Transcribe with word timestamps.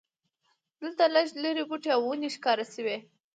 دلته 0.81 1.03
لږ 1.15 1.27
لرې 1.43 1.63
بوټي 1.69 1.89
او 1.95 2.01
ونې 2.07 2.29
ښکاره 2.35 2.65
شوې. 2.73 2.97